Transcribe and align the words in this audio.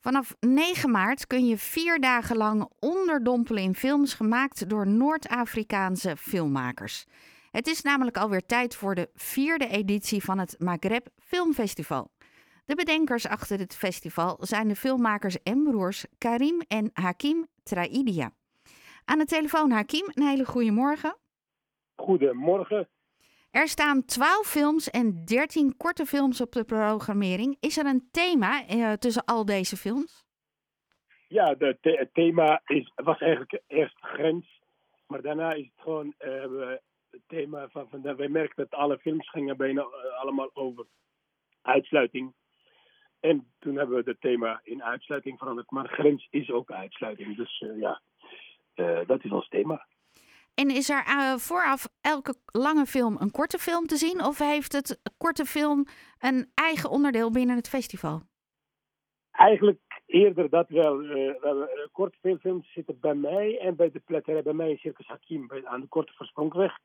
Vanaf 0.00 0.34
9 0.40 0.90
maart 0.90 1.26
kun 1.26 1.46
je 1.46 1.58
vier 1.58 2.00
dagen 2.00 2.36
lang 2.36 2.70
onderdompelen 2.78 3.62
in 3.62 3.74
films 3.74 4.14
gemaakt 4.14 4.68
door 4.68 4.86
Noord-Afrikaanse 4.86 6.16
filmmakers. 6.16 7.06
Het 7.50 7.66
is 7.66 7.82
namelijk 7.82 8.16
alweer 8.16 8.46
tijd 8.46 8.76
voor 8.76 8.94
de 8.94 9.10
vierde 9.14 9.66
editie 9.66 10.24
van 10.24 10.38
het 10.38 10.56
Maghreb 10.58 11.08
Filmfestival. 11.18 12.10
De 12.64 12.74
bedenkers 12.74 13.26
achter 13.26 13.58
dit 13.58 13.76
festival 13.76 14.36
zijn 14.40 14.68
de 14.68 14.76
filmmakers 14.76 15.42
en 15.42 15.62
broers 15.62 16.06
Karim 16.18 16.60
en 16.68 16.90
Hakim 16.92 17.46
Traidia. 17.62 18.32
Aan 19.04 19.18
de 19.18 19.24
telefoon 19.24 19.70
Hakim, 19.70 20.04
een 20.14 20.26
hele 20.26 20.44
goede 20.44 20.70
morgen. 20.70 21.16
Goedemorgen. 21.96 22.88
Er 23.50 23.68
staan 23.68 24.04
12 24.04 24.46
films 24.46 24.90
en 24.90 25.24
13 25.24 25.76
korte 25.76 26.06
films 26.06 26.40
op 26.40 26.52
de 26.52 26.64
programmering. 26.64 27.56
Is 27.60 27.78
er 27.78 27.86
een 27.86 28.08
thema 28.10 28.66
eh, 28.66 28.92
tussen 28.92 29.24
al 29.24 29.44
deze 29.44 29.76
films? 29.76 30.24
Ja, 31.28 31.54
de 31.54 31.76
het 31.80 32.14
thema 32.14 32.62
is, 32.64 32.92
was 32.94 33.18
eigenlijk 33.18 33.62
eerst 33.66 33.96
grens. 34.00 34.60
Maar 35.06 35.22
daarna 35.22 35.52
is 35.52 35.64
het 35.64 35.82
gewoon 35.82 36.14
uh, 36.18 36.68
het 37.10 37.22
thema 37.26 37.68
van, 37.68 37.88
van 37.88 38.16
wij 38.16 38.28
merkten 38.28 38.68
dat 38.68 38.80
alle 38.80 38.98
films 38.98 39.30
gingen 39.30 39.56
bijna 39.56 39.80
uh, 39.80 40.20
allemaal 40.20 40.50
over 40.54 40.86
uitsluiting. 41.62 42.34
En 43.20 43.52
toen 43.58 43.76
hebben 43.76 44.04
we 44.04 44.10
het 44.10 44.20
thema 44.20 44.60
in 44.62 44.82
uitsluiting 44.82 45.38
veranderd. 45.38 45.70
Maar 45.70 45.88
grens 45.88 46.26
is 46.30 46.50
ook 46.50 46.70
uitsluiting. 46.70 47.36
Dus 47.36 47.64
ja, 47.78 48.00
dat 49.06 49.24
is 49.24 49.30
ons 49.30 49.48
thema. 49.48 49.86
En 50.60 50.70
is 50.70 50.90
er 50.90 51.04
uh, 51.06 51.34
vooraf 51.36 51.88
elke 52.00 52.34
lange 52.52 52.86
film 52.86 53.16
een 53.20 53.30
korte 53.30 53.58
film 53.58 53.86
te 53.86 53.96
zien? 53.96 54.24
Of 54.24 54.38
heeft 54.38 54.72
het 54.72 55.00
korte 55.18 55.44
film 55.44 55.84
een 56.18 56.50
eigen 56.54 56.90
onderdeel 56.90 57.30
binnen 57.30 57.56
het 57.56 57.68
festival? 57.68 58.22
Eigenlijk 59.30 59.80
eerder 60.06 60.50
dat 60.50 60.68
wel. 60.68 61.02
Uh, 61.02 61.32
korte 61.92 62.38
films 62.40 62.72
zitten 62.72 63.00
bij 63.00 63.14
mij 63.14 63.58
en 63.58 63.76
bij 63.76 63.90
de 63.90 63.98
pletterij 63.98 64.42
bij 64.42 64.52
mij 64.52 64.70
in 64.70 64.78
Circus 64.78 65.06
Hakim 65.06 65.46
bij, 65.46 65.66
aan 65.66 65.80
de 65.80 65.86
Korte 65.86 66.12
Versprongweg. 66.12 66.78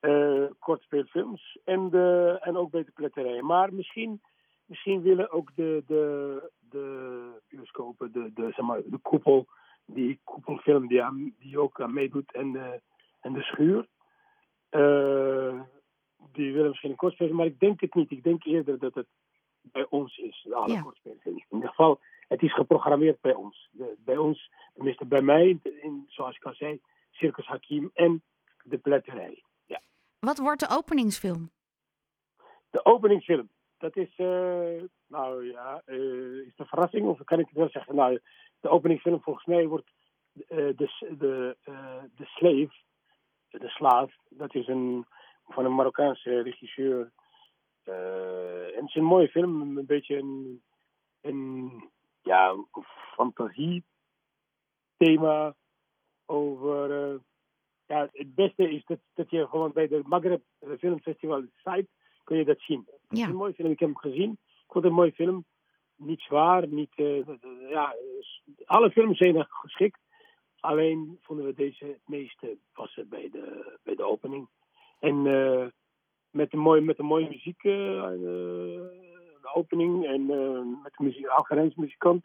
Uh, 0.00 0.46
korte 0.58 0.84
speelfilms 0.84 1.58
en, 1.64 1.90
de, 1.90 2.38
en 2.40 2.56
ook 2.56 2.70
bij 2.70 2.84
de 2.84 2.92
pletterij. 2.94 3.42
Maar 3.42 3.74
misschien, 3.74 4.20
misschien 4.64 5.02
willen 5.02 5.30
ook 5.30 5.50
de, 5.54 5.82
de, 5.86 6.50
de 6.70 7.40
bioscopen, 7.48 8.12
de, 8.12 8.32
de, 8.34 8.42
zeg 8.42 8.66
maar, 8.66 8.80
de 8.84 8.98
koepel, 8.98 9.46
die 9.86 10.20
koepelfilm 10.24 10.86
die 11.38 11.58
ook 11.58 11.80
aan 11.80 11.92
meedoet 11.92 12.32
en 12.32 12.52
de, 12.52 12.80
en 13.24 13.32
de 13.32 13.42
schuur. 13.42 13.86
Uh, 14.70 15.60
die 16.32 16.52
willen 16.52 16.68
misschien 16.68 16.90
een 16.90 16.96
kortspelen, 16.96 17.34
maar 17.34 17.46
ik 17.46 17.58
denk 17.58 17.80
het 17.80 17.94
niet. 17.94 18.10
Ik 18.10 18.22
denk 18.22 18.44
eerder 18.44 18.78
dat 18.78 18.94
het 18.94 19.06
bij 19.60 19.86
ons 19.88 20.18
is, 20.18 20.46
alle 20.50 20.72
ja. 20.72 20.92
In 21.22 21.42
ieder 21.50 21.68
geval, 21.68 22.00
het 22.28 22.42
is 22.42 22.54
geprogrammeerd 22.54 23.20
bij 23.20 23.34
ons. 23.34 23.68
De, 23.72 23.94
bij 23.98 24.16
ons, 24.16 24.50
tenminste 24.74 25.04
bij 25.04 25.22
mij, 25.22 25.58
in, 25.62 26.04
zoals 26.08 26.36
ik 26.36 26.44
al 26.44 26.54
zei, 26.54 26.80
Circus 27.10 27.46
Hakim 27.46 27.90
en 27.94 28.22
de 28.62 28.78
pletterij. 28.78 29.42
Ja. 29.64 29.80
Wat 30.18 30.38
wordt 30.38 30.60
de 30.60 30.76
openingsfilm? 30.76 31.50
De 32.70 32.84
openingsfilm, 32.84 33.48
dat 33.78 33.96
is, 33.96 34.18
uh, 34.18 34.82
nou 35.06 35.50
ja, 35.50 35.82
uh, 35.86 36.46
is 36.46 36.56
de 36.56 36.64
verrassing, 36.64 37.06
of 37.06 37.24
kan 37.24 37.38
ik 37.38 37.46
het 37.46 37.56
wel 37.56 37.68
zeggen? 37.68 37.94
Nou, 37.94 38.20
de 38.60 38.68
openingsfilm 38.68 39.22
volgens 39.22 39.46
mij 39.46 39.66
wordt 39.66 39.90
de, 40.32 40.74
de, 41.18 41.56
de 42.14 42.24
Slave 42.24 42.72
de 43.58 43.68
Slaaf, 43.68 44.14
dat 44.28 44.54
is 44.54 44.68
een, 44.68 45.06
van 45.48 45.64
een 45.64 45.74
Marokkaanse 45.74 46.40
regisseur. 46.42 47.12
Uh, 47.84 48.66
en 48.66 48.80
het 48.80 48.88
is 48.88 48.94
een 48.94 49.04
mooie 49.04 49.28
film, 49.28 49.78
een 49.78 49.86
beetje 49.86 50.16
een, 50.16 50.62
een 51.20 51.70
ja, 52.22 52.56
fantasie 53.14 53.84
thema 54.96 55.54
over. 56.26 57.10
Uh, 57.12 57.18
ja, 57.86 58.08
het 58.12 58.34
beste 58.34 58.70
is 58.70 58.84
dat, 58.84 58.98
dat 59.14 59.30
je 59.30 59.46
gewoon 59.46 59.72
bij 59.72 59.88
de 59.88 60.02
Maghreb 60.04 60.42
Filmfestival 60.78 61.44
site 61.56 61.88
kun 62.24 62.36
je 62.36 62.44
dat 62.44 62.60
zien. 62.60 62.84
Het 63.08 63.18
is 63.18 63.24
een 63.24 63.34
mooie 63.34 63.54
film, 63.54 63.70
ik 63.70 63.78
heb 63.78 63.88
hem 63.88 63.98
gezien. 63.98 64.30
Ik 64.32 64.72
vond 64.72 64.84
het 64.84 64.84
een 64.84 64.98
mooie 64.98 65.12
film. 65.12 65.44
Niet 65.96 66.20
zwaar, 66.20 66.68
niet. 66.68 66.92
Uh, 66.96 67.26
ja, 67.70 67.96
alle 68.64 68.90
films 68.90 69.18
zijn 69.18 69.46
geschikt. 69.48 69.98
Alleen 70.64 71.18
vonden 71.22 71.46
we 71.46 71.54
deze 71.54 71.84
het 71.84 72.08
meeste 72.08 72.56
passen 72.72 73.08
bij 73.08 73.28
de, 73.32 73.76
bij 73.82 73.94
de 73.94 74.04
opening. 74.04 74.48
En 74.98 75.24
uh, 75.24 75.66
met, 76.30 76.52
een 76.52 76.58
mooie, 76.58 76.80
met 76.80 76.98
een 76.98 77.04
mooie 77.04 77.28
muziek, 77.28 77.62
uh, 77.62 77.72
de 79.42 79.50
opening. 79.54 80.06
En 80.06 80.26
met 80.82 80.92
een 80.96 81.04
muziek, 81.04 81.26
Algerijns 81.26 81.74
muzikant. 81.74 82.24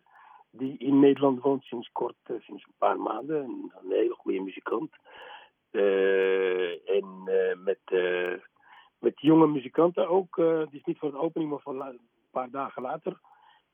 Die 0.51 0.77
in 0.77 0.99
Nederland 0.99 1.41
woont 1.41 1.63
sinds 1.63 1.89
kort, 1.91 2.15
sinds 2.25 2.63
een 2.63 2.73
paar 2.77 2.99
maanden. 2.99 3.43
Een, 3.43 3.71
een 3.83 3.91
hele 3.91 4.13
goede 4.13 4.39
muzikant. 4.39 4.91
en 6.85 7.23
met, 7.63 7.79
met 8.99 9.21
jonge 9.21 9.47
muzikanten 9.47 10.09
ook. 10.09 10.35
Het 10.35 10.73
is 10.73 10.83
niet 10.83 10.97
voor 10.97 11.11
de 11.11 11.17
opening, 11.17 11.49
maar 11.49 11.61
voor 11.61 11.81
een 11.81 11.99
paar 12.31 12.49
dagen 12.49 12.81
later. 12.81 13.19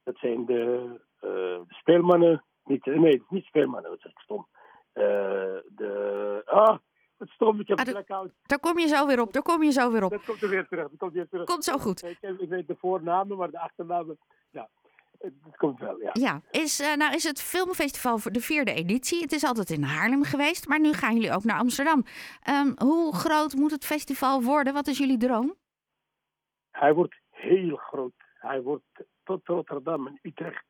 Dat 0.04 0.18
zijn 0.18 0.46
de, 0.46 1.00
de 1.20 1.64
speelmannen 1.68 2.44
niet, 2.66 2.86
nee, 2.86 3.24
niet 3.30 3.46
speelmannen, 3.46 3.90
dat 3.90 4.00
is 4.00 4.06
echt 4.06 4.20
stom. 4.20 4.48
De, 5.76 6.42
ah, 6.46 6.78
het 7.18 7.30
stom, 7.30 7.60
ik 7.60 7.68
heb 7.68 7.80
ah, 7.80 7.86
blackout. 7.86 8.32
Daar 8.46 8.60
kom 8.60 8.80
je 8.80 8.88
zo 8.88 9.08
weer 9.08 9.22
op, 9.22 9.34
daar 9.34 9.44
kom 9.44 9.64
je 9.64 9.72
zo 9.72 9.92
weer 9.92 10.04
op. 10.04 10.12
Dat 10.12 10.26
komt 10.26 10.42
er 10.42 10.50
weer 10.50 10.68
terug, 10.68 10.90
dat 10.90 10.98
komt 10.98 11.14
weer 11.14 11.28
terug. 11.30 11.46
Komt 11.46 11.64
zo 11.64 11.78
goed. 11.78 12.04
Ik, 12.04 12.18
ik 12.22 12.50
weet 12.50 12.68
de 12.68 12.76
voornamen, 12.80 13.38
maar 13.38 13.52
de 13.52 13.60
achternamen, 13.60 14.18
ja. 14.50 14.70
Het 15.18 15.58
komt 15.58 15.80
wel, 15.80 16.02
ja. 16.02 16.10
Ja, 16.14 16.42
is, 16.52 16.80
uh, 16.80 16.96
nou 16.96 17.14
is 17.14 17.24
het 17.24 17.42
filmfestival 17.42 18.18
voor 18.18 18.32
de 18.32 18.40
vierde 18.40 18.74
editie. 18.74 19.22
Het 19.22 19.32
is 19.32 19.44
altijd 19.44 19.70
in 19.70 19.84
Haarlem 19.84 20.24
geweest, 20.24 20.68
maar 20.68 20.80
nu 20.80 20.94
gaan 20.94 21.14
jullie 21.14 21.34
ook 21.34 21.44
naar 21.44 21.60
Amsterdam. 21.60 22.06
Um, 22.50 22.74
hoe 22.78 23.16
groot 23.16 23.54
moet 23.54 23.72
het 23.72 23.86
festival 23.86 24.42
worden? 24.44 24.74
Wat 24.74 24.88
is 24.88 24.98
jullie 24.98 25.18
droom? 25.18 25.56
Hij 26.72 26.94
wordt 26.94 27.16
heel 27.30 27.76
groot. 27.76 28.14
Hij 28.40 28.62
wordt 28.62 28.84
tot 29.24 29.48
Rotterdam 29.48 30.08
en 30.08 30.20
Utrecht. 30.22 30.66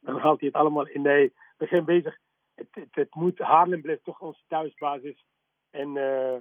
Dan 0.00 0.18
haalt 0.18 0.40
hij 0.40 0.48
het 0.48 0.56
allemaal 0.58 0.86
in. 0.86 1.02
Nee, 1.02 1.32
we 1.56 1.66
zijn 1.66 1.84
bezig. 1.84 2.18
Het, 2.62 2.84
het, 2.84 2.94
het 2.94 3.14
moet, 3.14 3.38
Haarlem 3.38 3.82
blijft 3.82 4.04
toch 4.04 4.20
onze 4.20 4.42
thuisbasis. 4.48 5.24
En, 5.70 5.96
uh, 5.96 6.34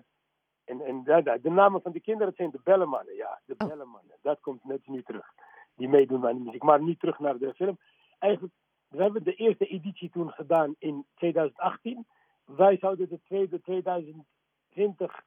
en, 0.64 0.82
en 0.82 1.04
de, 1.04 1.40
de, 1.42 1.50
namen 1.50 1.82
van 1.82 1.92
de 1.92 2.00
kinderen 2.00 2.34
zijn 2.34 2.52
de 2.52 2.60
Bellemannen. 2.64 3.16
Ja, 3.16 3.42
de 3.46 3.56
oh. 3.58 3.68
Bellemannen. 3.68 4.16
Dat 4.22 4.40
komt 4.40 4.64
net 4.64 4.88
nu 4.88 5.04
terug. 5.04 5.34
Die 5.76 5.90
meedoen 5.90 6.28
aan 6.28 6.38
de 6.38 6.44
muziek. 6.44 6.64
Maar 6.64 6.82
niet 6.82 7.00
terug 7.00 7.20
naar 7.20 7.38
de 7.38 7.54
film. 7.54 7.78
Eigenlijk, 8.20 8.54
we 8.88 9.02
hebben 9.02 9.24
de 9.24 9.34
eerste 9.34 9.66
editie 9.66 10.10
toen 10.10 10.32
gedaan 10.32 10.76
in 10.78 11.06
2018. 11.16 12.08
Wij 12.46 12.78
zouden 12.78 13.10
de 13.10 13.20
tweede 13.24 13.62
2020 13.62 15.24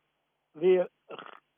weer 0.51 0.89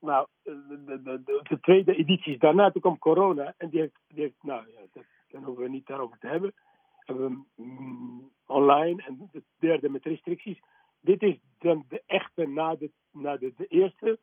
nou, 0.00 0.26
de, 0.42 0.84
de, 0.84 1.02
de, 1.02 1.40
de, 1.48 1.60
tweede 1.60 1.94
edities 1.94 2.38
daarna, 2.38 2.70
toen 2.70 2.80
kwam 2.80 2.98
corona. 2.98 3.54
En 3.56 3.68
die 3.68 3.80
heeft, 3.80 3.98
die 4.08 4.22
heeft 4.22 4.42
nou 4.42 4.70
ja, 4.70 4.80
dat, 4.92 5.04
dan 5.28 5.44
hoeven 5.44 5.62
we 5.62 5.70
niet 5.70 5.86
daarover 5.86 6.18
te 6.18 6.26
hebben 6.26 6.54
mm, 7.06 8.30
online 8.46 9.02
en 9.02 9.28
de 9.32 9.42
derde 9.58 9.88
met 9.88 10.04
restricties. 10.04 10.60
Dit 11.00 11.22
is 11.22 11.38
dan 11.58 11.84
de 11.88 12.02
echte 12.06 12.46
na 12.46 12.74
de, 12.74 12.90
na 13.10 13.36
de, 13.36 13.52
de 13.56 13.66
eerste. 13.66 14.18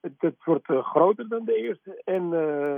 Het, 0.00 0.44
wordt 0.44 0.68
uh, 0.68 0.84
groter 0.84 1.28
dan 1.28 1.44
de 1.44 1.54
eerste. 1.54 2.02
En, 2.04 2.32
uh, 2.32 2.74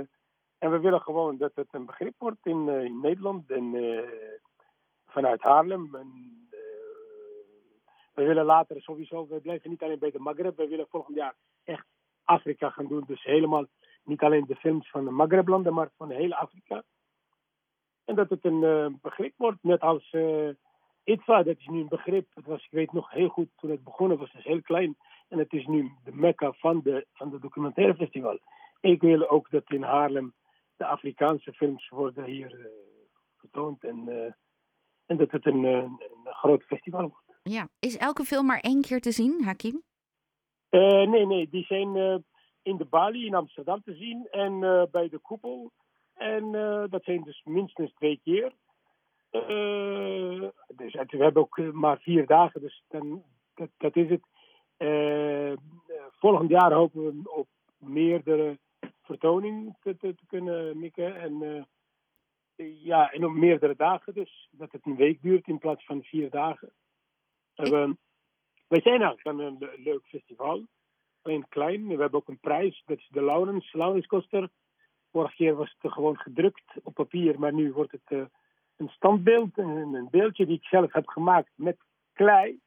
en 0.57 0.71
we 0.71 0.79
willen 0.79 1.01
gewoon 1.01 1.37
dat 1.37 1.51
het 1.55 1.67
een 1.71 1.85
begrip 1.85 2.13
wordt 2.17 2.45
in, 2.45 2.69
in 2.69 2.99
Nederland 2.99 3.51
en 3.51 3.75
vanuit 5.07 5.41
Haarlem. 5.41 5.91
We 8.13 8.23
willen 8.23 8.45
later 8.45 8.81
sowieso, 8.81 9.27
we 9.27 9.39
blijven 9.39 9.69
niet 9.69 9.83
alleen 9.83 9.99
bij 9.99 10.11
de 10.11 10.19
Maghreb, 10.19 10.57
we 10.57 10.67
willen 10.67 10.87
volgend 10.87 11.17
jaar 11.17 11.35
echt 11.63 11.85
Afrika 12.23 12.69
gaan 12.69 12.87
doen. 12.87 13.03
Dus 13.07 13.23
helemaal 13.23 13.65
niet 14.03 14.21
alleen 14.21 14.45
de 14.45 14.55
films 14.55 14.89
van 14.89 15.05
de 15.05 15.11
Maghreblanden, 15.11 15.73
maar 15.73 15.89
van 15.97 16.11
heel 16.11 16.33
Afrika. 16.33 16.83
En 18.05 18.15
dat 18.15 18.29
het 18.29 18.45
een 18.45 18.61
uh, 18.61 18.87
begrip 19.01 19.33
wordt, 19.37 19.63
net 19.63 19.81
als 19.81 20.11
uh, 20.11 20.49
ITVA, 21.03 21.43
dat 21.43 21.57
is 21.57 21.67
nu 21.67 21.79
een 21.79 21.87
begrip. 21.87 22.27
Het 22.33 22.45
was, 22.45 22.63
ik 22.63 22.71
weet 22.71 22.91
nog 22.91 23.11
heel 23.11 23.27
goed, 23.27 23.49
toen 23.55 23.69
het 23.69 23.83
begonnen 23.83 24.17
was, 24.17 24.31
het 24.31 24.43
heel 24.43 24.61
klein. 24.61 24.97
En 25.29 25.37
het 25.37 25.53
is 25.53 25.65
nu 25.65 25.91
de 26.03 26.11
mekka 26.11 26.51
van 26.51 26.81
de, 26.81 27.05
van 27.13 27.29
de 27.29 27.39
documentaire 27.39 27.95
festival. 27.95 28.39
Ik 28.81 29.01
wil 29.01 29.29
ook 29.29 29.49
dat 29.49 29.63
in 29.71 29.83
Haarlem 29.83 30.33
de 30.75 30.85
Afrikaanse 30.85 31.53
films 31.53 31.89
worden 31.89 32.23
hier 32.23 32.59
uh, 32.59 32.65
getoond. 33.37 33.83
En, 33.83 34.07
en 35.05 35.17
dat 35.17 35.31
het 35.31 35.45
een, 35.45 35.63
een, 35.63 36.03
een 36.25 36.33
groot 36.33 36.63
festival 36.63 37.01
wordt. 37.01 37.39
Ja, 37.43 37.67
is 37.79 37.97
elke 37.97 38.23
film 38.23 38.45
maar 38.45 38.59
één 38.59 38.81
keer 38.81 39.01
te 39.01 39.11
zien, 39.11 39.43
Hakim? 39.43 39.81
nee, 40.69 41.25
nee, 41.25 41.49
die 41.49 41.65
zijn 41.65 42.23
in 42.61 42.77
de 42.77 42.85
Bali 42.85 43.25
in 43.25 43.35
Amsterdam 43.35 43.81
te 43.83 43.93
zien 43.93 44.27
en 44.31 44.59
bij 44.91 45.09
de 45.09 45.19
koepel 45.19 45.71
en 46.13 46.53
uh, 46.53 46.83
dat 46.89 47.03
zijn 47.03 47.23
dus 47.23 47.41
minstens 47.43 47.93
twee 47.93 48.19
keer. 48.23 48.51
Uh, 49.31 50.49
dus, 50.75 50.93
we 50.93 51.23
hebben 51.23 51.41
ook 51.41 51.57
eh, 51.57 51.71
maar 51.71 51.99
vier 51.99 52.25
dagen, 52.25 52.61
dus 52.61 52.83
dan, 52.87 53.23
dat, 53.77 53.95
is 53.95 54.09
het. 54.09 54.21
Volgend 56.11 56.49
jaar 56.49 56.73
hopen 56.73 57.03
we 57.03 57.31
op 57.31 57.47
meerdere 57.77 58.57
vertoningen 59.01 59.77
te, 59.81 59.97
te, 59.97 60.15
kunnen 60.27 60.79
mikken. 60.79 61.15
En 61.15 61.67
ja, 62.83 63.11
en 63.11 63.25
op 63.25 63.31
meerdere 63.31 63.75
dagen 63.75 64.13
dus. 64.13 64.47
Dat 64.51 64.71
het 64.71 64.85
een 64.85 64.95
week 64.95 65.21
duurt 65.21 65.47
in 65.47 65.57
plaats 65.57 65.85
van 65.85 66.03
vier 66.03 66.29
dagen. 66.29 66.71
We, 67.55 67.95
wij 68.67 68.81
zijn 68.81 69.01
eigenlijk 69.01 69.39
een 69.39 69.57
le- 69.59 69.75
leuk 69.77 70.05
festival. 70.05 70.65
Alleen 71.21 71.47
klein. 71.49 71.87
We 71.87 72.01
hebben 72.01 72.19
ook 72.19 72.27
een 72.27 72.39
prijs. 72.39 72.83
Dat 72.85 72.97
is 72.97 73.07
de 73.11 73.23
Laurens, 73.23 73.73
Laurens. 73.73 74.07
Vorige 75.13 75.35
keer 75.35 75.55
was 75.55 75.75
het 75.79 75.91
gewoon 75.91 76.17
gedrukt 76.17 76.63
op 76.83 76.93
papier. 76.93 77.39
Maar 77.39 77.53
nu 77.53 77.73
wordt 77.73 77.91
het 77.91 78.01
eh, 78.05 78.25
een 78.77 78.89
standbeeld. 78.89 79.57
Een, 79.57 80.07
beeldje 80.11 80.45
die 80.45 80.57
ik 80.57 80.63
zelf 80.63 80.93
heb 80.93 81.07
gemaakt 81.07 81.51
met 81.55 81.77
klei. 82.13 82.59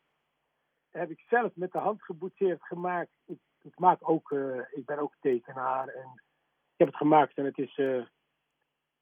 Heb 0.90 1.10
ik 1.10 1.24
zelf 1.28 1.50
met 1.54 1.72
de 1.72 1.78
hand 1.78 2.02
geboetseerd 2.02 2.62
gemaakt. 2.62 3.10
Ik, 3.26 3.38
ik, 3.62 3.78
maak 3.78 4.10
ook, 4.10 4.32
eh, 4.32 4.58
ik 4.70 4.84
ben 4.84 4.98
ook 4.98 5.14
tekenaar. 5.20 5.88
En 5.88 6.22
ik 6.72 6.76
heb 6.76 6.88
het 6.88 6.96
gemaakt 6.96 7.36
en 7.36 7.44
het 7.44 7.58
is... 7.58 7.76
eh, 7.78 8.02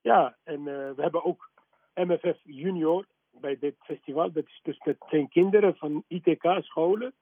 ja, 0.00 0.36
en 0.42 0.64
we 0.64 1.02
hebben 1.02 1.24
ook 1.24 1.50
MFF 1.94 2.40
Junior 2.42 3.06
bij 3.30 3.58
dit 3.58 3.76
festival. 3.78 4.32
Dat 4.32 4.46
is 4.46 4.60
dus 4.62 4.78
met 4.78 4.96
zijn 5.08 5.28
kinderen 5.28 5.76
van 5.76 6.04
ITK-scholen 6.08 7.14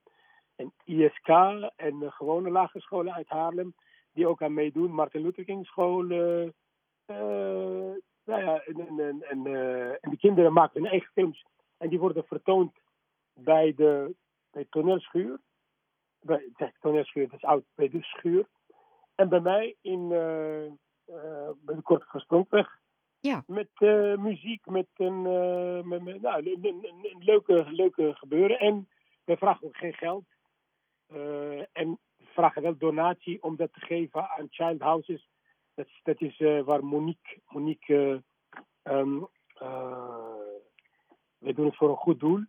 en 0.56 0.72
ISK 0.84 1.28
en 1.76 2.12
gewone 2.12 2.50
lagere 2.50 2.80
scholen 2.80 3.14
uit 3.14 3.28
Haarlem. 3.28 3.74
Die 4.12 4.26
ook 4.26 4.42
aan 4.42 4.54
meedoen. 4.54 4.90
Martin 4.90 5.22
Luther 5.22 5.44
King 5.44 5.66
school. 5.66 6.10
eh, 7.06 7.94
nou 8.24 8.42
ja, 8.44 8.62
en, 8.64 8.88
en, 8.88 9.00
en, 9.00 9.22
en, 9.22 9.46
eh, 9.46 9.88
en 9.90 10.10
die 10.10 10.18
kinderen 10.18 10.52
maken 10.52 10.80
hun 10.82 10.90
eigen 10.90 11.10
films. 11.12 11.44
En 11.76 11.88
die 11.88 11.98
worden 11.98 12.24
vertoond 12.26 12.72
bij 13.32 13.74
de 13.74 14.14
bij 14.50 14.66
toneelschuur. 14.70 15.40
Bij, 16.20 16.48
zeg 16.56 16.72
toneelschuur, 16.80 17.24
dat 17.28 17.36
is 17.36 17.44
oud, 17.44 17.64
bij 17.74 17.88
de 17.88 18.02
schuur. 18.02 18.46
En 19.14 19.28
bij 19.28 19.40
mij 19.40 19.76
in, 19.80 20.02
eh, 20.02 20.70
bij 21.56 21.74
de 21.74 21.82
Korte 21.82 22.06
Gespronkweg. 22.06 22.80
Ja. 23.20 23.44
Met 23.46 23.68
muziek, 24.18 24.66
met 24.66 24.86
een, 24.96 25.22
met, 25.88 26.02
met- 26.02 26.20
nou, 26.20 26.50
een, 26.62 26.64
een, 26.64 27.22
leuke, 27.24 27.66
leuke 27.70 28.14
gebeuren. 28.14 28.58
En 28.58 28.88
we 29.24 29.36
vragen 29.36 29.66
ook 29.66 29.76
geen 29.76 29.94
geld. 29.94 30.24
En 31.72 31.98
vragen 32.32 32.62
wel 32.62 32.76
donatie 32.78 33.42
om 33.42 33.56
dat 33.56 33.72
te 33.72 33.80
geven 33.80 34.28
aan 34.28 34.46
child 34.50 34.80
houses. 34.80 35.28
Dat, 35.74 35.86
is- 35.86 36.28
is 36.28 36.40
eh, 36.40 36.60
waar 36.62 36.84
Monique, 36.84 37.40
Monique 37.48 37.94
eh, 37.94 38.18
ehm, 38.82 39.22
eh, 39.54 40.34
we 41.38 41.52
doen 41.54 41.66
het 41.66 41.76
voor 41.76 41.88
een 41.90 41.96
goed 41.96 42.20
doel. 42.20 42.44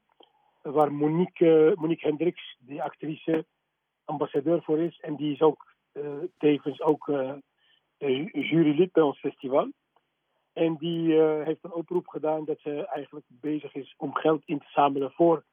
Waar 0.62 0.94
Monique, 0.94 1.74
Monique 1.76 2.08
Hendricks, 2.08 2.58
die 2.60 2.84
actrice, 2.84 3.46
ambassadeur 4.06 4.64
voor 4.64 4.80
is. 4.80 5.00
En 5.00 5.16
die 5.16 5.34
is 5.34 5.42
ook 5.42 5.76
tevens 6.38 6.82
ook 6.82 7.12
jurylid 8.32 8.92
bij 8.92 9.04
ons 9.04 9.20
festival. 9.20 9.72
En 10.54 10.76
die 10.76 11.22
heeft 11.22 11.64
een 11.64 11.74
oproep 11.74 12.08
gedaan 12.08 12.46
dat 12.46 12.60
ze 12.60 12.86
eigenlijk 12.88 13.26
bezig 13.28 13.74
is 13.76 13.94
om 13.98 14.16
geld 14.16 14.42
in 14.46 14.60
te 14.60 14.70
zamelen 14.70 15.12
voor, 15.12 15.44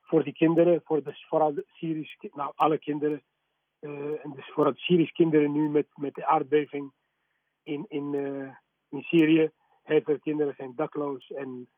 voor 0.00 0.24
die 0.24 0.32
kinderen. 0.32 0.80
Voor 0.84 1.02
de, 1.02 1.24
vooral 1.28 1.54
de 1.54 1.64
Syrische, 1.72 2.30
nou 2.32 2.52
alle 2.54 2.78
kinderen. 2.78 3.22
Eh, 3.80 4.24
en 4.24 4.30
dus 4.34 4.50
vooral 4.52 4.72
de 4.72 4.78
Syrische 4.78 5.12
kinderen 5.14 5.52
nu 5.52 5.68
met, 5.68 5.86
met 5.94 6.14
de 6.14 6.26
aardbeving 6.26 6.92
in, 7.62 7.84
in, 7.88 8.14
eh, 8.14 8.54
in 8.88 9.02
Syrië. 9.02 9.50
Heel 9.82 10.00
veel 10.04 10.18
kinderen 10.18 10.54
zijn 10.56 10.72
dakloos. 10.76 11.30
En 11.30 11.68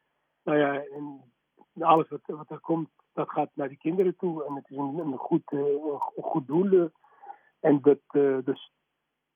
nou 0.43 0.59
ja, 0.59 0.85
en 0.85 1.33
alles 1.81 2.09
wat, 2.09 2.21
wat 2.25 2.51
er 2.51 2.61
komt, 2.61 2.89
dat 3.13 3.31
gaat 3.31 3.51
naar 3.55 3.69
die 3.69 3.79
kinderen 3.79 4.17
toe. 4.17 4.45
En 4.45 4.55
het 4.55 4.71
is 4.71 4.77
een, 4.77 4.99
een, 4.99 5.17
goed, 5.17 5.43
eh, 5.53 5.59
een 5.59 6.01
goed 6.23 6.47
doel. 6.47 6.91
En 7.61 7.81
dat, 7.81 7.99
dus 8.45 8.73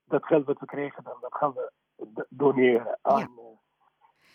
dat 0.04 0.24
geld 0.26 0.44
wat 0.44 0.58
we 0.60 0.66
krijgen, 0.66 1.04
dan, 1.04 1.16
dat 1.20 1.34
gaan 1.34 1.52
we 1.52 1.72
doneren 2.28 2.98
aan 3.02 3.30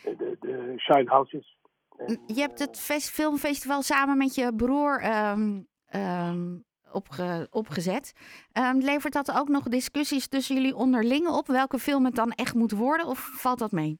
de, 0.01 0.38
de 0.39 0.74
child 0.78 1.07
houses. 1.07 1.57
En, 1.98 2.22
Je 2.25 2.42
hebt 2.42 2.60
het 2.60 2.80
fest- 2.80 3.10
filmfestival 3.10 3.81
samen 3.81 4.18
met 4.18 4.36
je 4.36 4.56
broer 4.56 5.00
ehm, 5.01 5.62
ehm, 5.86 6.57
opge- 6.93 7.47
opgezet. 7.51 8.13
Ehm, 8.51 8.77
levert 8.77 9.13
dat 9.13 9.38
ook 9.39 9.47
nog 9.47 9.63
discussies 9.63 10.27
tussen 10.27 10.55
jullie 10.55 10.75
onderlingen 10.75 11.31
op 11.31 11.47
welke 11.47 11.79
film 11.79 12.05
het 12.05 12.15
dan 12.15 12.31
echt 12.31 12.55
moet 12.55 12.71
worden? 12.71 13.05
Of 13.07 13.19
valt 13.19 13.59
dat 13.59 13.71
mee? 13.71 13.99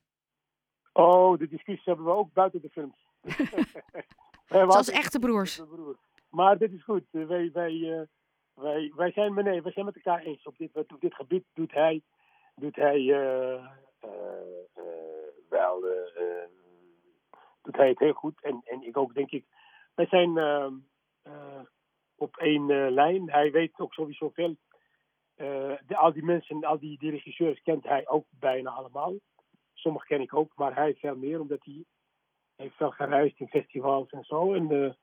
Oh, 0.94 1.38
de 1.38 1.48
discussies 1.48 1.86
hebben 1.86 2.06
we 2.06 2.12
ook 2.12 2.34
buiten 2.34 2.62
de 2.62 2.70
films. 2.70 3.06
Zoals 4.48 4.90
echte 4.90 5.20
broers. 5.20 5.62
Maar 6.30 6.58
dit 6.58 6.72
is 6.72 6.84
goed. 6.84 7.04
Eh, 7.12 7.26
Wij, 7.26 7.50
wij, 7.54 8.00
eh, 8.00 8.02
wij, 8.54 8.92
wij, 8.96 9.12
zijn, 9.12 9.34
nee, 9.34 9.62
wij 9.62 9.72
zijn 9.72 9.86
met 9.86 9.96
elkaar 9.96 10.22
eens. 10.22 10.44
Op 10.44 10.58
dit, 10.58 10.76
op 10.76 11.02
dit 11.02 11.16
gebied 11.16 11.44
doet 11.54 11.72
hij, 11.72 12.02
doet 12.56 12.76
hij 12.76 13.00
eh, 13.14 13.68
wel 15.50 15.84
doet 17.62 17.78
hij 17.78 17.90
het 17.90 18.00
heel 18.00 18.14
goed. 18.14 18.42
En, 18.42 18.62
en 18.64 18.82
ik 18.88 18.98
ook, 18.98 19.14
denk 19.14 19.32
ik. 19.32 19.46
Wij 19.96 20.06
zijn 20.06 20.38
eh, 20.38 20.72
eh, 21.22 21.62
op 22.22 22.38
één 22.38 22.70
eh, 22.70 22.92
lijn. 22.92 23.32
Hij 23.32 23.52
weet 23.52 23.80
ook 23.80 23.94
sowieso 23.94 24.30
veel. 24.30 24.56
Eh, 25.36 25.74
de, 25.88 25.98
al 25.98 26.14
die 26.14 26.24
mensen, 26.24 26.64
al 26.64 26.80
die, 26.80 26.98
die 26.98 27.12
regisseurs 27.12 27.62
kent 27.62 27.84
hij 27.84 28.08
ook 28.08 28.26
bijna 28.30 28.70
allemaal. 28.70 29.14
Sommige 29.74 30.06
ken 30.06 30.22
ik 30.22 30.34
ook, 30.34 30.52
maar 30.56 30.76
hij 30.76 30.96
veel 30.96 31.16
meer, 31.16 31.40
omdat 31.40 31.64
hij 31.64 31.84
heeft 32.56 32.76
veel 32.76 32.92
gereisd 32.92 33.40
in 33.40 33.48
festivals 33.48 34.10
en 34.10 34.24
zo. 34.24 34.54
En, 34.54 34.72
eh, 34.72 34.94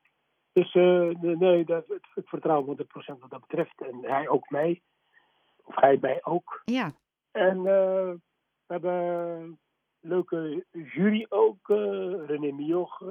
dus 0.52 0.72
nee, 1.20 1.64
dat, 1.64 1.86
het 2.14 2.28
vertrouwen 2.28 2.66
100% 2.66 3.18
wat 3.18 3.30
dat 3.30 3.40
betreft. 3.40 3.80
En 3.80 3.98
hij 4.02 4.28
ook 4.28 4.50
mij. 4.50 4.82
Of 5.64 5.74
hij 5.74 5.98
mij 6.00 6.18
ook. 6.24 6.62
Ja, 6.64 6.92
En 7.30 7.62
we 7.62 8.20
hebben 8.66 8.92
een 8.92 9.58
leuke 10.00 10.64
jury 10.70 11.26
ook. 11.28 11.68
René 12.26 12.52
Mioch, 12.52 13.02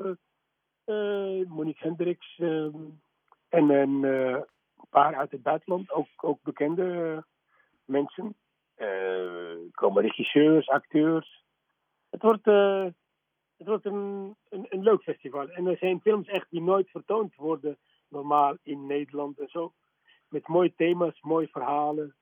eh, 0.88 1.46
Monique 1.48 1.84
Hendricks. 1.84 2.38
eh, 2.38 2.68
en 3.50 3.70
een 3.70 4.04
eh, 4.04 4.42
paar 4.90 5.16
uit 5.16 5.32
het 5.32 5.42
buitenland. 5.44 5.92
Ook, 5.92 6.08
ook 6.16 6.42
bekende 6.42 7.14
eh, 7.16 7.24
mensen. 7.86 8.36
Eh, 8.76 8.86
Er 8.88 9.72
komen 9.72 10.04
regisseurs, 10.04 10.70
acteurs. 10.70 11.44
Het 12.10 12.22
wordt, 12.22 12.46
het 13.58 13.68
wordt 13.68 13.86
een, 13.86 14.36
een, 14.50 14.66
een 14.70 14.84
leuk 14.84 15.02
festival. 15.02 15.50
En 15.50 15.68
er 15.68 15.78
zijn 15.78 16.02
films 16.02 16.28
echt 16.28 16.50
die 16.50 16.62
nooit 16.62 16.90
vertoond 16.90 17.36
worden. 17.36 17.78
Normaal 18.08 18.58
in 18.64 18.86
Nederland 18.86 19.40
en 19.40 19.48
zo. 19.48 19.74
Met 20.30 20.48
mooie 20.48 20.74
thema's, 20.76 21.22
mooie 21.22 21.48
verhalen. 21.48 22.16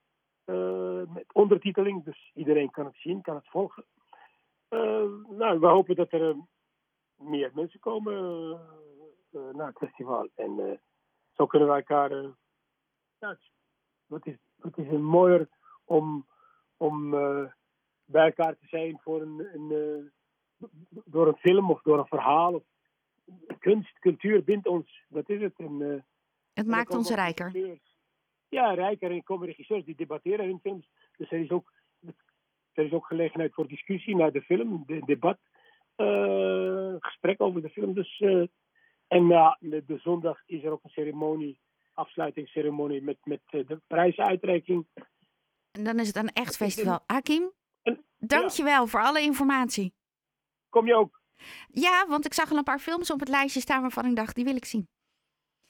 met 1.14 1.34
ondertiteling, 1.34 2.04
dus 2.04 2.32
iedereen 2.34 2.72
kan 2.72 2.86
het 2.86 2.96
zien, 2.98 3.22
kan 3.22 3.36
het 3.36 3.48
volgen. 3.48 3.86
Nou, 5.30 5.60
we 5.60 5.68
hopen 5.68 5.96
dat 5.96 6.12
er 6.12 6.36
meer 7.16 7.52
mensen 7.54 7.80
komen 7.80 8.14
naar 9.54 9.68
het 9.68 9.78
festival. 9.78 10.30
En 10.36 10.80
zo 11.36 11.46
kunnen 11.46 11.68
we 11.68 11.74
elkaar. 11.76 12.12
eh, 12.12 12.30
ja, 13.20 13.30
het, 14.08 14.26
is- 14.26 14.38
het, 14.62 14.78
is, 14.78 14.88
mooier 15.00 15.48
om, 15.84 16.28
om 16.78 17.14
eh, 17.14 17.46
bij 18.06 18.26
elkaar 18.26 18.58
te 18.58 18.68
zijn 18.68 19.00
voor 19.02 19.22
een, 19.22 19.48
een, 19.54 19.72
eh, 19.72 20.68
door 21.06 21.28
een 21.28 21.38
film 21.38 21.70
of 21.72 21.82
door 21.82 22.00
een 22.00 22.08
verhaal. 22.08 22.54
Of, 22.54 22.64
kunst, 23.60 24.00
cultuur 24.00 24.44
bindt 24.44 24.68
ons, 24.68 25.04
dat 25.10 25.30
is 25.30 25.42
het. 25.42 25.54
En, 25.58 25.82
eh, 25.82 26.02
het 26.54 26.68
maakt 26.68 26.94
ons 26.96 27.10
rijker. 27.10 27.52
regisseurs. 27.52 27.94
Ja, 28.50 28.74
rijker. 28.74 29.10
En 29.10 29.16
er 29.16 29.24
komen 29.24 29.48
regisseurs 29.48 29.86
die 29.86 29.96
debatteren 29.96 30.46
hun 30.46 30.60
films. 30.60 30.90
Dus 31.18 31.32
er 31.32 31.40
is 31.40 31.50
ook, 31.50 31.72
er 32.74 32.86
is 32.86 32.92
ook 32.92 33.06
gelegenheid 33.06 33.54
voor 33.54 33.68
discussie 33.68 34.16
naar 34.16 34.32
de 34.32 34.42
film, 34.42 34.84
de, 34.86 35.02
debat, 35.06 35.38
eh, 35.96 36.96
gesprek 37.00 37.42
over 37.42 37.62
de 37.62 37.70
film. 37.70 37.94
Dus, 37.94 38.20
eh, 38.20 38.44
en 39.08 39.28
na 39.28 39.58
de, 39.60 39.84
de 39.86 39.98
zondag 39.98 40.42
is 40.46 40.64
er 40.64 40.72
ook 40.72 40.84
een 40.84 40.90
ceremonie, 40.90 41.60
afsluitingsceremonie 41.94 43.02
met, 43.02 43.18
met 43.24 43.42
eh, 43.46 43.68
de 43.68 43.82
prijsuitreiking. 43.88 44.86
En 45.72 45.84
dan 45.84 46.00
is 46.00 46.08
het 46.08 46.16
een 46.16 46.34
echt 46.34 46.56
festival. 46.56 47.00
Hakim, 47.06 47.52
dankjewel 48.18 48.88
voor 48.88 49.02
alle 49.02 49.22
informatie. 49.22 49.94
Kom 50.70 50.88
je 50.88 50.96
ook? 50.96 51.22
Ja, 51.68 52.06
want 52.08 52.26
ik 52.26 52.34
zag 52.34 52.52
al 52.52 52.58
een 52.58 52.64
paar 52.64 52.80
films 52.80 53.12
op 53.12 53.20
het 53.20 53.30
lijstje 53.30 53.60
staan 53.60 53.82
waarvan 53.82 54.06
ik 54.06 54.16
dacht, 54.16 54.36
die 54.36 54.46
wil 54.46 54.56
ik 54.56 54.66
zien. 54.66 54.88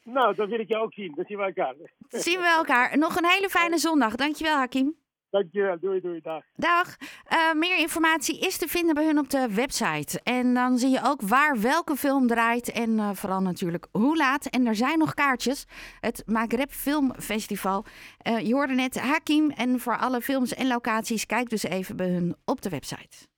Nou, 0.04 0.36
dan 0.36 0.50
wil 0.50 0.60
ik 0.60 0.68
jou 0.68 0.84
ook 0.84 0.94
zien. 0.94 1.14
Dan 1.16 1.26
zien 1.26 1.38
we 1.38 1.44
elkaar. 1.44 1.76
Zien 2.10 2.40
we 2.40 2.48
elkaar. 2.48 2.98
Nog 2.98 3.16
een 3.16 3.26
hele 3.26 3.50
fijne 3.50 3.78
zondag. 3.78 4.16
Dankjewel, 4.16 4.56
Hakim. 4.56 4.96
Dankjewel. 5.36 5.80
Doei, 5.80 6.02
doei. 6.02 6.22
Dag. 6.22 6.44
Dag. 6.56 6.96
Eh, 7.26 7.54
meer 7.54 7.78
informatie 7.78 8.40
is 8.40 8.58
te 8.58 8.68
vinden 8.68 8.96
bij 8.96 9.06
hun 9.06 9.18
op 9.18 9.30
de 9.30 9.54
website. 9.54 10.22
En 10.24 10.54
dan 10.54 10.78
zie 10.78 10.90
je 10.90 11.00
ook 11.04 11.22
waar 11.22 11.62
welke 11.62 11.96
film 11.96 12.28
draait. 12.28 12.72
En 12.72 13.00
eh, 13.00 13.10
vooral 13.14 13.42
natuurlijk 13.42 13.88
hoe 13.92 14.18
laat. 14.18 14.46
En 14.46 14.66
er 14.66 14.76
zijn 14.76 15.00
nog 15.00 15.14
kaartjes. 15.14 15.66
Het 16.00 16.24
Maghreb 16.26 16.72
Film 16.72 17.14
Festival. 17.20 17.86
Eh, 18.18 18.40
je 18.40 18.54
hoorde 18.54 18.74
net 18.74 19.00
Hakim. 19.00 19.50
En 19.50 19.80
voor 19.80 19.98
alle 19.98 20.22
films 20.22 20.54
en 20.54 20.68
locaties, 20.68 21.26
kijk 21.26 21.50
dus 21.50 21.64
even 21.64 21.96
bij 21.96 22.10
hun 22.10 22.36
op 22.46 22.62
de 22.62 22.70
website. 22.70 23.35